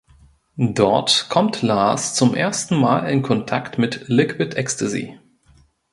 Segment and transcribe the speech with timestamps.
[0.57, 5.15] Dort kommt Lars zum ersten Mal in Kontakt mit Liquid Ecstasy.